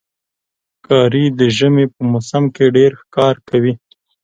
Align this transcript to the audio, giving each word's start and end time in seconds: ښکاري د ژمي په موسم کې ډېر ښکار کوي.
ښکاري 0.77 1.25
د 1.39 1.41
ژمي 1.57 1.85
په 1.93 2.01
موسم 2.11 2.43
کې 2.55 2.65
ډېر 2.77 2.91
ښکار 3.01 3.35
کوي. 3.49 3.73